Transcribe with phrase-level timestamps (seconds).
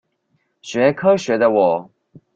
[0.63, 1.91] 學科學的我